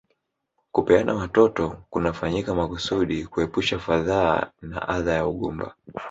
Kupeana 0.71 1.13
watoto 1.13 1.83
kunafanyika 1.89 2.55
makusudi 2.55 3.25
kuepusha 3.25 3.79
fadhaa 3.79 4.51
na 4.61 4.87
adha 4.89 5.13
ya 5.13 5.27
ugumba 5.27 5.75